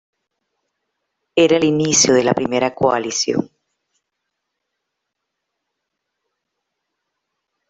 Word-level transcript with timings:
Era 1.35 1.57
el 1.57 1.63
inicio 1.63 2.15
de 2.15 2.23
la 2.23 2.33
Primera 2.33 2.73
Coalición. 2.73 3.51